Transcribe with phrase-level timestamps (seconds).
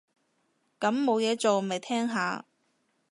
[0.79, 2.43] 咁冇嘢做，咪聽下